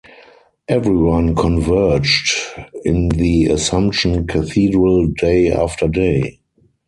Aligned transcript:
Everyone 0.67 1.35
converged 1.35 2.35
in 2.83 3.09
the 3.09 3.45
Assumption 3.51 4.25
Cathedral 4.25 5.05
day 5.09 5.51
after 5.51 5.87
day. 5.87 6.39